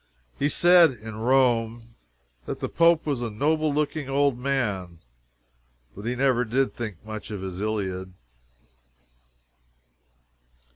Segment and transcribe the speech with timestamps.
[0.39, 1.93] He said, in Rome,
[2.47, 4.97] that the Pope was a noble looking old man,
[5.95, 8.11] but he never did think much of his Iliad.